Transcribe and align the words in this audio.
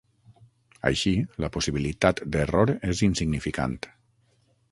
Així, 0.89 1.11
la 1.43 1.49
possibilitat 1.57 2.23
d'error 2.37 2.73
és 2.95 3.05
insignificant. 3.11 3.77